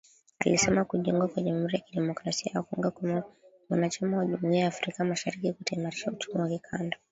[0.39, 3.23] Alisema kujiunga kwa Jamuhuri ya Kidemokrasia ya Kongo kama
[3.69, 6.97] mwanachama wa Jumuiya ya Afrika Mashariki kutaimarisha uchumi wa kikanda